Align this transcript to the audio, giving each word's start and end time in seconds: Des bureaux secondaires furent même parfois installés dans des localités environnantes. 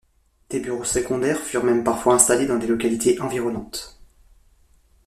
Des 0.49 0.59
bureaux 0.59 0.83
secondaires 0.83 1.37
furent 1.41 1.63
même 1.63 1.83
parfois 1.83 2.15
installés 2.15 2.47
dans 2.47 2.57
des 2.57 2.65
localités 2.65 3.21
environnantes. 3.21 3.99